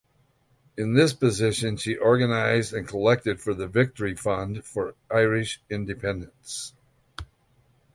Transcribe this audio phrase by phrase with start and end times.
[0.79, 6.73] In this position she organised and collected for the "victory fund" for Irish independence.